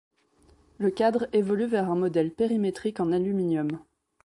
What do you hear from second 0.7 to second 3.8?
Le cadre évolue vers un modèle périmétrique en aluminium.